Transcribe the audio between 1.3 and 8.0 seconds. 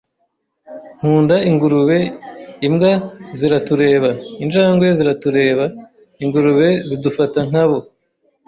ingurube. Imbwa ziratureba. Injangwe ziratureba. Ingurube zidufata nkabo.